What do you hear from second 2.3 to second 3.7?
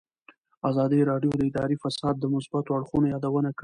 مثبتو اړخونو یادونه کړې.